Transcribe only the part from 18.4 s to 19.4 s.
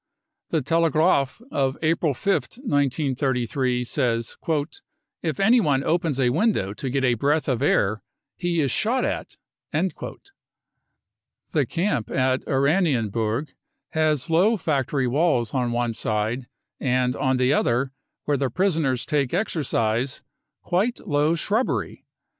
prisoners take